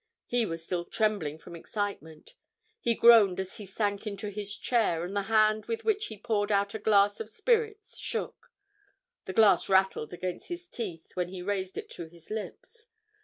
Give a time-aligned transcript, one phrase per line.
[0.25, 2.33] He was still trembling from excitement;
[2.79, 6.51] he groaned as he sank into his chair and the hand with which he poured
[6.51, 8.51] out a glass of spirits shook;
[9.25, 12.87] the glass rattled against his teeth when he raised it to his lips.